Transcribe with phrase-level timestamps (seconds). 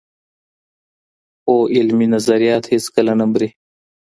[1.47, 3.49] هو علمي نظريات هېڅکله نه مري.